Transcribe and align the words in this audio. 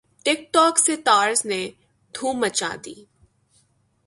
ٹک 0.25 0.39
ٹوک 0.53 0.73
سٹارز 0.79 1.39
نے 1.45 1.61
دھوم 2.13 2.35
مچا 2.41 2.71
دی 2.83 2.95